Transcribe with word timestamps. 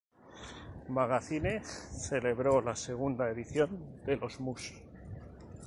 Magazine 0.89 1.61
celebró 1.63 2.59
la 2.59 2.75
segunda 2.75 3.29
edición 3.29 4.03
de 4.03 4.17
los 4.17 4.39
Must! 4.39 4.73